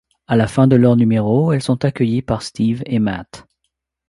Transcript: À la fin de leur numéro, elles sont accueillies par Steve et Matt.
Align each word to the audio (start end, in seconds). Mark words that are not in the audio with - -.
À 0.25 0.35
la 0.35 0.47
fin 0.47 0.65
de 0.65 0.75
leur 0.75 0.95
numéro, 0.95 1.53
elles 1.53 1.61
sont 1.61 1.85
accueillies 1.85 2.23
par 2.23 2.41
Steve 2.41 2.81
et 2.87 2.97
Matt. 2.97 3.45